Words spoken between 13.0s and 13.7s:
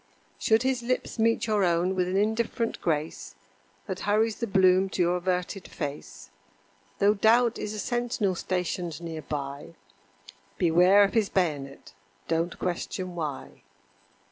why.